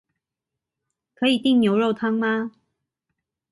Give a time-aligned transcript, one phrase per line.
[1.13, 2.53] 可以訂牛肉湯嗎？